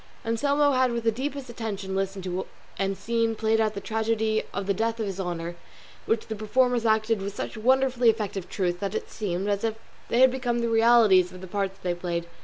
Anselmo 0.25 0.71
had 0.71 0.91
with 0.91 1.03
the 1.03 1.11
deepest 1.11 1.47
attention 1.47 1.95
listened 1.95 2.23
to 2.23 2.47
and 2.79 2.97
seen 2.97 3.35
played 3.35 3.61
out 3.61 3.75
the 3.75 3.79
tragedy 3.79 4.41
of 4.51 4.65
the 4.65 4.73
death 4.73 4.99
of 4.99 5.05
his 5.05 5.19
honour, 5.19 5.55
which 6.07 6.25
the 6.25 6.35
performers 6.35 6.87
acted 6.87 7.21
with 7.21 7.35
such 7.35 7.55
wonderfully 7.55 8.09
effective 8.09 8.49
truth 8.49 8.79
that 8.79 8.95
it 8.95 9.11
seemed 9.11 9.47
as 9.47 9.63
if 9.63 9.75
they 10.09 10.21
had 10.21 10.31
become 10.31 10.57
the 10.57 10.69
realities 10.69 11.31
of 11.31 11.39
the 11.41 11.45
parts 11.45 11.77
they 11.83 11.93
played. 11.93 12.25